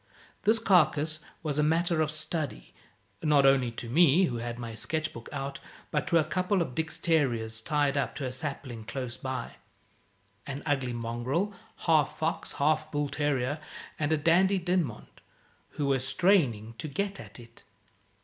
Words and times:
This 0.45 0.57
carcase 0.57 1.19
was 1.43 1.59
a 1.59 1.61
matter 1.61 2.01
of 2.01 2.09
study 2.09 2.73
not 3.21 3.45
only 3.45 3.69
to 3.73 3.87
me, 3.87 4.23
who 4.23 4.37
had 4.37 4.57
my 4.57 4.73
sketch 4.73 5.13
book 5.13 5.29
out, 5.31 5.59
but 5.91 6.07
to 6.07 6.17
a 6.17 6.23
couple 6.23 6.59
of 6.59 6.73
Dick's 6.73 6.97
terriers 6.97 7.61
tied 7.61 7.95
up 7.95 8.15
to 8.15 8.25
a 8.25 8.31
sapling 8.31 8.83
close 8.83 9.15
by 9.15 9.57
an 10.47 10.63
ugly 10.65 10.93
mongrel, 10.93 11.53
half 11.85 12.17
fox 12.17 12.53
half 12.53 12.91
bull 12.91 13.09
terrier, 13.09 13.59
and 13.99 14.11
a 14.11 14.17
Dandie 14.17 14.57
Dinmont 14.57 15.21
who 15.77 15.85
were 15.85 15.99
straining 15.99 16.73
to 16.79 16.87
get 16.87 17.19
at 17.19 17.39
it. 17.39 17.63